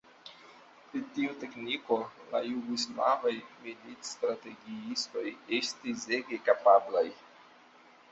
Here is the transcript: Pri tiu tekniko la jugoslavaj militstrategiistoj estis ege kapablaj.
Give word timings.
Pri 0.91 0.99
tiu 1.17 1.33
tekniko 1.41 1.97
la 2.31 2.39
jugoslavaj 2.45 3.33
militstrategiistoj 3.65 5.25
estis 5.59 6.07
ege 6.19 6.41
kapablaj. 6.49 7.05